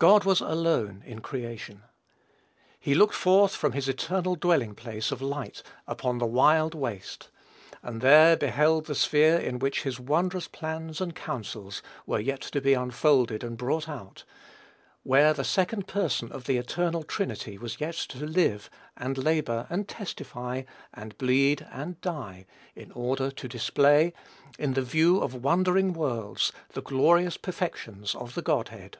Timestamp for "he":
2.78-2.94